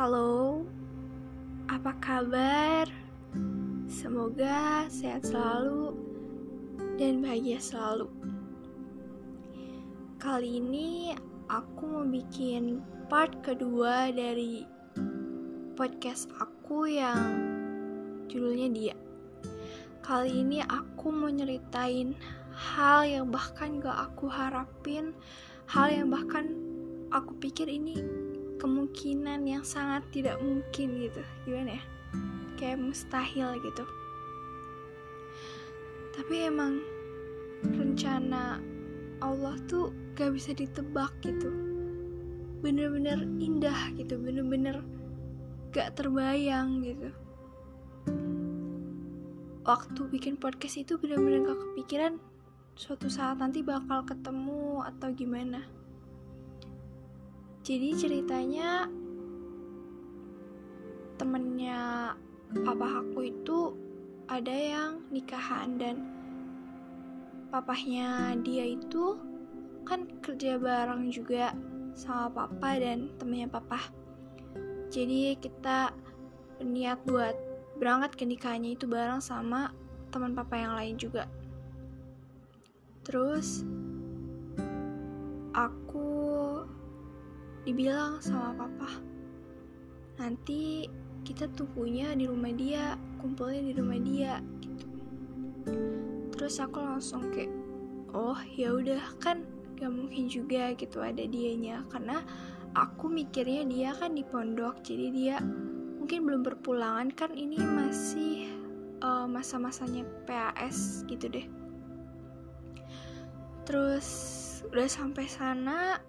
Halo, 0.00 0.64
apa 1.68 1.92
kabar? 2.00 2.88
Semoga 3.84 4.88
sehat 4.88 5.28
selalu 5.28 5.92
dan 6.96 7.20
bahagia 7.20 7.60
selalu. 7.60 8.08
Kali 10.16 10.56
ini 10.56 11.12
aku 11.52 11.84
mau 11.84 12.08
bikin 12.08 12.80
part 13.12 13.44
kedua 13.44 14.08
dari 14.08 14.64
podcast 15.76 16.32
aku 16.40 16.88
yang 16.88 17.36
judulnya 18.32 18.72
dia. 18.72 18.96
Kali 20.00 20.32
ini 20.32 20.64
aku 20.64 21.12
mau 21.12 21.28
nyeritain 21.28 22.16
hal 22.56 23.04
yang 23.04 23.28
bahkan 23.28 23.84
gak 23.84 24.08
aku 24.08 24.32
harapin, 24.32 25.12
hal 25.68 25.92
yang 25.92 26.08
bahkan 26.08 26.56
aku 27.12 27.36
pikir 27.36 27.68
ini 27.68 28.29
kemungkinan 28.60 29.48
yang 29.48 29.64
sangat 29.64 30.04
tidak 30.12 30.36
mungkin 30.44 31.00
gitu. 31.00 31.24
Gimana 31.48 31.80
ya? 31.80 31.82
Kayak 32.60 32.84
mustahil 32.84 33.56
gitu. 33.64 33.84
Tapi 36.12 36.34
emang 36.44 36.84
rencana 37.64 38.60
Allah 39.24 39.56
tuh 39.64 39.92
gak 40.16 40.36
bisa 40.36 40.52
ditebak 40.52 41.12
gitu 41.24 41.48
bener-bener 42.60 43.24
indah 43.40 43.88
gitu 43.96 44.20
bener-bener 44.20 44.84
gak 45.72 45.96
terbayang 45.96 46.84
gitu 46.84 47.08
waktu 49.64 50.00
bikin 50.12 50.36
podcast 50.36 50.76
itu 50.76 51.00
bener-bener 51.00 51.52
gak 51.52 51.60
kepikiran 51.60 52.14
suatu 52.76 53.08
saat 53.08 53.40
nanti 53.40 53.64
bakal 53.64 54.04
ketemu 54.04 54.84
atau 54.84 55.08
gimana 55.12 55.64
jadi 57.60 57.92
ceritanya 57.92 58.88
temennya 61.20 62.16
papa 62.64 63.04
aku 63.04 63.28
itu 63.28 63.76
ada 64.30 64.54
yang 64.54 65.04
nikahan 65.12 65.76
dan 65.76 65.96
papahnya 67.50 68.38
dia 68.40 68.64
itu 68.64 69.20
kan 69.84 70.06
kerja 70.22 70.56
bareng 70.56 71.12
juga 71.12 71.52
sama 71.92 72.30
papa 72.30 72.78
dan 72.78 73.10
temennya 73.18 73.50
papa. 73.50 73.80
Jadi 74.90 75.36
kita 75.38 75.92
niat 76.62 77.02
buat 77.04 77.34
berangkat 77.76 78.16
ke 78.16 78.24
nikahnya 78.24 78.78
itu 78.78 78.86
bareng 78.86 79.20
sama 79.20 79.74
teman 80.14 80.32
papa 80.32 80.54
yang 80.56 80.74
lain 80.78 80.96
juga. 80.96 81.26
Terus 83.02 83.66
aku 85.50 86.19
dibilang 87.64 88.22
sama 88.24 88.56
papa 88.56 88.90
nanti 90.20 90.84
kita 91.24 91.48
tunggunya 91.52 92.12
di 92.16 92.28
rumah 92.28 92.52
dia 92.52 92.96
kumpulnya 93.20 93.60
di 93.60 93.72
rumah 93.76 94.00
dia 94.00 94.40
gitu. 94.64 94.86
Terus 96.32 96.56
aku 96.60 96.80
langsung 96.80 97.28
kayak 97.32 97.52
oh 98.16 98.38
ya 98.56 98.72
udah 98.72 99.00
kan 99.20 99.44
gak 99.76 99.92
mungkin 99.92 100.28
juga 100.28 100.72
gitu 100.76 101.00
ada 101.00 101.24
dianya 101.24 101.84
karena 101.88 102.20
aku 102.76 103.08
mikirnya 103.08 103.64
dia 103.68 103.90
kan 103.96 104.12
di 104.12 104.24
pondok 104.24 104.84
jadi 104.84 105.06
dia 105.12 105.36
mungkin 106.00 106.24
belum 106.24 106.42
berpulangan 106.44 107.12
kan 107.12 107.32
ini 107.36 107.60
masih 107.60 108.48
uh, 109.04 109.28
masa-masanya 109.28 110.04
PAS 110.24 111.04
gitu 111.08 111.28
deh. 111.28 111.46
Terus 113.68 114.08
udah 114.68 114.88
sampai 114.88 115.24
sana 115.28 116.00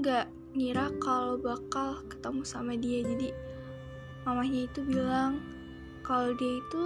nggak 0.00 0.26
ngira 0.56 0.92
kalau 1.00 1.40
bakal 1.40 2.00
ketemu 2.08 2.42
sama 2.44 2.72
dia. 2.76 3.04
Jadi 3.04 3.32
mamanya 4.24 4.68
itu 4.68 4.80
bilang 4.84 5.40
kalau 6.04 6.32
dia 6.36 6.60
itu 6.60 6.84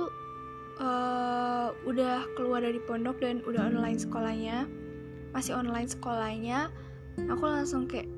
uh, 0.80 1.70
udah 1.86 2.26
keluar 2.34 2.62
dari 2.62 2.80
pondok 2.84 3.20
dan 3.22 3.42
udah 3.46 3.70
online 3.70 3.98
sekolahnya 3.98 4.66
masih 5.30 5.54
online 5.54 5.86
sekolahnya. 5.90 6.70
Aku 7.30 7.44
langsung 7.46 7.86
kayak 7.86 8.10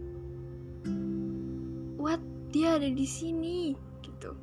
what? 2.00 2.21
Dia 2.53 2.77
ada 2.77 2.88
di 2.93 3.09
sini? 3.09 3.72
Gitu. 4.05 4.37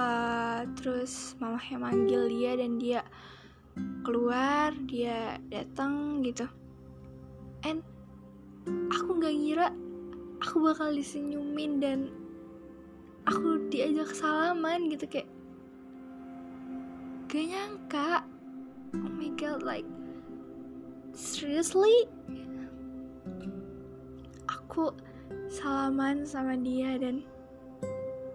Uh, 0.00 0.64
terus 0.80 1.36
mamahnya 1.36 1.76
manggil 1.76 2.24
dia 2.32 2.56
dan 2.56 2.80
dia 2.80 3.04
keluar 4.04 4.72
dia 4.88 5.36
datang 5.52 6.24
gitu 6.24 6.48
and 7.62 7.80
aku 8.90 9.18
nggak 9.18 9.34
ngira 9.34 9.68
aku 10.42 10.58
bakal 10.58 10.90
disenyumin 10.90 11.78
dan 11.78 12.10
aku 13.30 13.70
diajak 13.70 14.10
salaman 14.10 14.90
gitu 14.90 15.06
kayak 15.06 15.30
gak 17.30 17.48
nyangka. 17.48 18.26
Oh 18.92 19.08
my 19.08 19.32
god 19.38 19.64
like 19.64 19.88
seriously? 21.16 22.10
Aku 24.50 24.92
salaman 25.48 26.28
sama 26.28 26.58
dia 26.60 27.00
dan 27.00 27.24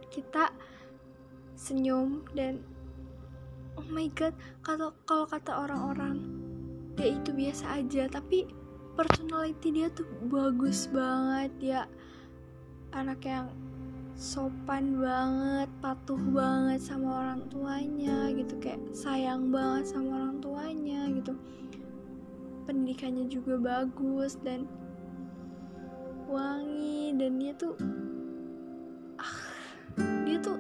kita 0.10 0.50
senyum 1.54 2.26
dan 2.34 2.64
oh 3.78 3.86
my 3.92 4.10
god 4.18 4.34
kata 4.66 4.90
kalau 5.06 5.30
kata 5.30 5.52
orang-orang 5.68 6.18
dia 6.98 7.14
itu 7.14 7.30
biasa 7.36 7.84
aja. 7.84 8.10
Tapi 8.10 8.50
personality 8.98 9.70
dia 9.70 9.94
tuh 9.94 10.10
bagus 10.26 10.90
banget 10.90 11.54
dia 11.62 11.82
anak 12.98 13.22
yang 13.22 13.48
sopan 14.18 14.98
banget, 14.98 15.70
patuh 15.78 16.18
banget 16.34 16.82
sama 16.82 17.22
orang 17.22 17.46
tuanya 17.54 18.34
gitu 18.34 18.58
kayak 18.58 18.82
sayang 18.90 19.54
banget 19.54 19.94
sama 19.94 20.18
orang 20.18 20.42
tuanya 20.42 21.06
gitu. 21.14 21.38
Pendidikannya 22.66 23.30
juga 23.30 23.62
bagus 23.62 24.42
dan 24.42 24.66
wangi 26.26 27.14
dan 27.16 27.38
dia 27.38 27.54
tuh 27.54 27.78
ah, 29.22 29.38
dia 30.26 30.38
tuh 30.42 30.58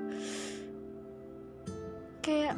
kayak 2.21 2.55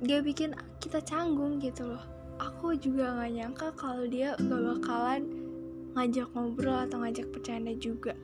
dia 0.00 0.22
bikin 0.22 0.54
kita 0.78 1.02
canggung 1.04 1.58
gitu 1.60 1.84
loh 1.84 2.17
aku 2.58 2.74
juga 2.74 3.14
nggak 3.14 3.32
nyangka 3.38 3.68
kalau 3.78 4.02
dia 4.10 4.34
gak 4.34 4.58
bakalan 4.58 5.30
ngajak 5.94 6.26
ngobrol 6.34 6.74
atau 6.74 6.98
ngajak 7.06 7.30
bercanda 7.30 7.70
juga. 7.78 8.18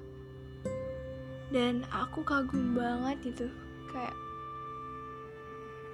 Dan 1.55 1.87
aku 1.95 2.27
kagum 2.27 2.75
banget 2.75 3.31
gitu 3.31 3.47
kayak 3.95 4.11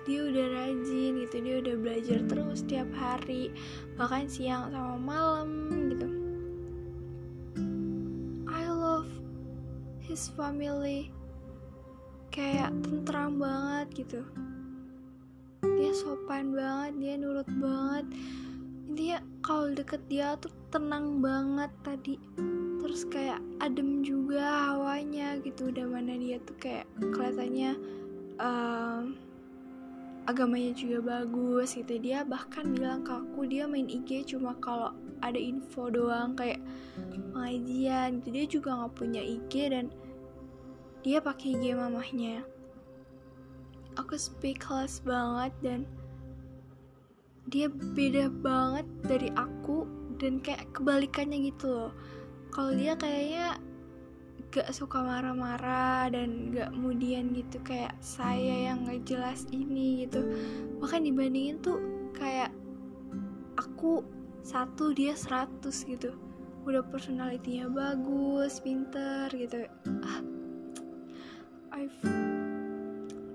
dia 0.09 0.25
udah 0.25 0.47
rajin 0.56 1.21
gitu 1.21 1.37
dia 1.45 1.55
udah 1.61 1.77
belajar 1.84 2.19
terus 2.33 2.65
tiap 2.65 2.89
hari 2.97 3.53
bahkan 4.01 4.25
siang 4.25 4.72
sama 4.72 4.97
malam 4.97 5.49
gitu. 5.93 6.09
I 8.49 8.65
love 8.72 9.12
his 10.01 10.33
family 10.33 11.12
kayak 12.33 12.72
tentram 12.89 13.37
banget 13.37 14.01
gitu 14.01 14.25
dia 15.91 16.06
sopan 16.06 16.55
banget 16.55 17.03
dia 17.03 17.15
nurut 17.19 17.51
banget. 17.59 18.06
Intinya 18.87 19.19
kalau 19.43 19.75
deket 19.75 19.99
dia 20.06 20.39
tuh 20.39 20.55
tenang 20.71 21.19
banget 21.19 21.67
tadi. 21.83 22.15
Terus 22.78 23.03
kayak 23.11 23.43
adem 23.59 24.06
juga 24.06 24.71
hawanya 24.71 25.43
gitu. 25.43 25.75
Udah 25.75 25.91
mana 25.91 26.15
dia 26.15 26.39
tuh 26.47 26.55
kayak 26.62 26.87
kelihatannya 27.03 27.75
um, 28.39 29.19
agamanya 30.31 30.78
juga 30.78 31.03
bagus 31.03 31.75
gitu. 31.75 31.98
Dia 31.98 32.22
bahkan 32.22 32.71
bilang 32.71 33.03
ke 33.03 33.10
aku 33.10 33.51
dia 33.51 33.66
main 33.66 33.91
IG 33.91 34.31
cuma 34.31 34.54
kalau 34.63 34.95
ada 35.27 35.42
info 35.42 35.91
doang 35.91 36.39
kayak 36.39 36.63
pengajian. 37.34 38.22
Gitu 38.22 38.28
dia 38.31 38.47
juga 38.47 38.78
nggak 38.78 38.95
punya 38.95 39.27
IG 39.27 39.75
dan 39.75 39.91
dia 41.03 41.19
pakai 41.19 41.59
IG 41.59 41.75
mamahnya 41.75 42.47
aku 43.98 44.15
speechless 44.15 45.03
banget 45.03 45.53
dan 45.65 45.81
dia 47.51 47.66
beda 47.71 48.31
banget 48.31 48.87
dari 49.03 49.28
aku 49.34 49.89
dan 50.21 50.39
kayak 50.39 50.71
kebalikannya 50.77 51.51
gitu 51.51 51.66
loh. 51.72 51.92
Kalau 52.54 52.77
dia 52.77 52.95
kayaknya 52.95 53.59
gak 54.51 54.71
suka 54.75 55.03
marah-marah 55.03 56.10
dan 56.10 56.51
gak 56.51 56.75
kemudian 56.75 57.31
gitu 57.33 57.63
kayak 57.63 57.95
saya 58.03 58.71
yang 58.71 58.87
gak 58.87 59.03
jelas 59.07 59.47
ini 59.51 60.07
gitu. 60.07 60.22
Bahkan 60.78 61.07
dibandingin 61.07 61.59
tuh 61.63 61.78
kayak 62.15 62.53
aku 63.57 64.04
satu 64.45 64.92
dia 64.92 65.16
seratus 65.16 65.87
gitu. 65.87 66.15
Udah 66.69 66.84
personalitinya 66.84 67.72
bagus 67.72 68.60
pinter 68.60 69.33
gitu. 69.33 69.65
Ah 70.04 70.21
I've 71.71 72.50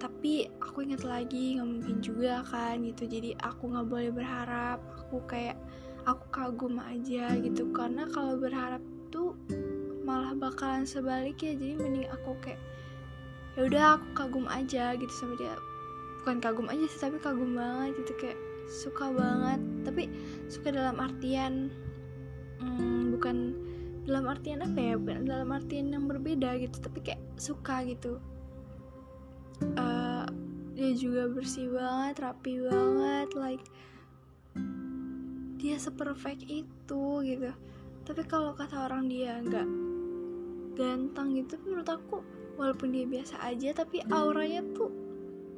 tapi 0.06 0.46
aku 0.62 0.86
ingat 0.86 1.02
lagi 1.02 1.57
nggak 1.57 1.66
mungkin 1.66 1.98
juga 1.98 2.46
kan 2.46 2.78
gitu. 2.86 3.10
Jadi 3.10 3.34
aku 3.42 3.74
nggak 3.74 3.90
boleh 3.90 4.13
berharap. 4.13 4.78
Aku 5.02 5.18
kayak 5.25 5.57
aku 6.06 6.30
kagum 6.30 6.78
aja 6.78 7.34
gitu. 7.42 7.74
Karena 7.74 8.06
kalau 8.13 8.38
berharap 8.38 8.86
tuh 9.10 9.34
malah 10.06 10.38
bakalan 10.38 10.86
sebaliknya 10.86 11.57
jadi 11.57 11.74
mending 11.81 12.06
aku 12.13 12.38
kayak 12.46 12.62
ya 13.57 13.66
udah 13.66 13.84
aku 13.98 14.07
kagum 14.13 14.46
aja 14.46 14.94
gitu 14.94 15.10
sama 15.18 15.34
dia. 15.42 15.57
Bukan 16.22 16.38
kagum 16.38 16.69
aja 16.69 16.86
sih 16.86 17.02
tapi 17.02 17.18
kagum 17.18 17.57
banget 17.57 17.98
gitu. 18.06 18.13
Kayak 18.22 18.38
suka 18.69 19.10
banget. 19.10 19.57
Tapi 19.90 20.04
suka 20.54 20.69
dalam 20.69 21.02
artian 21.02 21.74
hmm, 22.62 23.10
bukan 23.18 23.57
dalam 24.06 24.30
artian 24.30 24.62
apa 24.62 24.78
ya? 24.78 24.94
Bukan 25.02 25.25
dalam 25.25 25.50
artian 25.50 25.90
yang 25.90 26.06
berbeda 26.06 26.62
gitu. 26.62 26.78
Tapi 26.78 27.02
kayak 27.02 27.25
suka 27.42 27.81
gitu. 27.90 28.22
Uh, 29.80 29.94
dia 30.75 30.92
juga 30.92 31.31
bersih 31.31 31.72
banget 31.72 32.19
rapi 32.19 32.60
banget 32.60 33.31
like 33.39 33.63
dia 35.56 35.80
seperfect 35.80 36.44
itu 36.45 37.04
gitu. 37.24 37.50
Tapi 38.06 38.22
kalau 38.27 38.54
kata 38.54 38.86
orang 38.86 39.07
dia 39.07 39.39
nggak 39.39 39.66
ganteng 40.75 41.39
gitu 41.39 41.56
menurut 41.63 41.88
aku 41.88 42.19
walaupun 42.60 42.92
dia 42.92 43.07
biasa 43.07 43.39
aja 43.39 43.72
tapi 43.72 44.04
auranya 44.12 44.62
tuh 44.75 44.92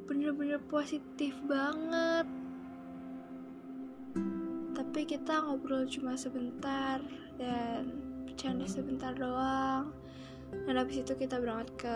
bener-bener 0.06 0.62
positif 0.70 1.34
banget. 1.44 2.24
Tapi 4.72 5.00
kita 5.04 5.44
ngobrol 5.44 5.84
cuma 5.90 6.14
sebentar 6.14 7.02
dan 7.36 7.90
bercanda 8.24 8.64
sebentar 8.70 9.12
doang. 9.12 9.92
Dan 10.64 10.80
habis 10.80 11.04
itu 11.04 11.12
kita 11.12 11.36
berangkat 11.36 11.68
ke 11.76 11.94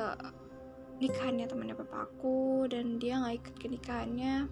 nikahannya 1.03 1.51
temannya 1.51 1.75
papaku 1.75 2.71
dan 2.71 3.03
dia 3.03 3.19
nggak 3.19 3.43
ikut 3.43 3.55
ke 3.59 3.67
nikahannya. 3.67 4.47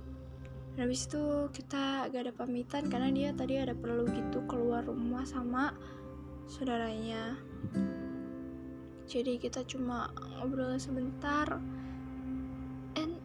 Dan 0.74 0.86
habis 0.86 1.06
itu 1.06 1.50
kita 1.50 2.10
gak 2.10 2.22
ada 2.26 2.34
pamitan 2.34 2.86
karena 2.90 3.10
dia 3.10 3.30
tadi 3.34 3.58
ada 3.58 3.74
perlu 3.74 4.06
gitu 4.10 4.42
keluar 4.46 4.86
rumah 4.86 5.22
sama 5.26 5.74
saudaranya. 6.50 7.38
Jadi 9.10 9.42
kita 9.42 9.66
cuma 9.66 10.10
ngobrol 10.38 10.78
sebentar. 10.78 11.58
And 12.98 13.18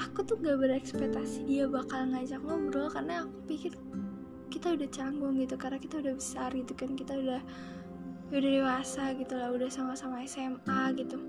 aku 0.00 0.24
tuh 0.24 0.40
gak 0.40 0.60
berekspektasi 0.60 1.44
dia 1.44 1.68
bakal 1.68 2.08
ngajak 2.12 2.40
ngobrol 2.40 2.88
karena 2.92 3.28
aku 3.28 3.36
pikir 3.48 3.72
kita 4.48 4.72
udah 4.72 4.88
canggung 4.88 5.36
gitu 5.36 5.60
karena 5.60 5.76
kita 5.76 6.00
udah 6.00 6.14
besar 6.16 6.50
gitu 6.56 6.72
kan 6.72 6.96
kita 6.96 7.12
udah 7.12 7.40
udah 8.32 8.50
dewasa 8.50 9.12
gitu 9.16 9.36
lah 9.36 9.52
udah 9.52 9.68
sama-sama 9.68 10.24
SMA 10.24 10.96
gitu 10.96 11.20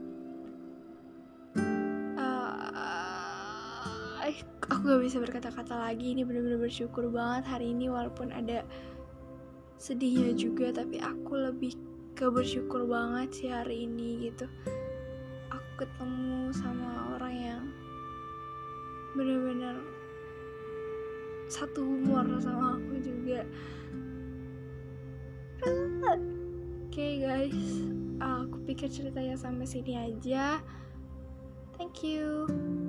aku 4.69 4.81
gak 4.85 5.01
bisa 5.01 5.17
berkata-kata 5.19 5.75
lagi. 5.75 6.13
Ini 6.13 6.23
bener-bener 6.23 6.61
bersyukur 6.61 7.09
banget 7.09 7.49
hari 7.49 7.73
ini 7.73 7.89
walaupun 7.89 8.29
ada 8.29 8.63
sedihnya 9.79 10.35
juga 10.35 10.75
tapi 10.75 10.99
aku 10.99 11.39
lebih 11.39 11.73
ke 12.13 12.27
bersyukur 12.27 12.83
banget 12.83 13.31
sih 13.31 13.49
hari 13.49 13.87
ini 13.87 14.29
gitu. 14.29 14.45
Aku 15.49 15.69
ketemu 15.79 16.51
sama 16.51 17.15
orang 17.15 17.35
yang 17.35 17.63
bener-bener 19.15 19.79
satu 21.49 21.81
humor 21.81 22.27
sama 22.43 22.77
aku 22.77 22.93
juga. 23.01 23.41
Oke 25.65 26.93
okay, 26.93 27.11
guys. 27.23 27.61
Aku 28.19 28.59
pikir 28.67 28.91
ceritanya 28.91 29.39
sampai 29.39 29.65
sini 29.65 29.95
aja. 29.95 30.59
Thank 31.79 32.03
you 32.03 32.88